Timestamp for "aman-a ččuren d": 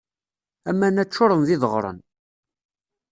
0.69-1.49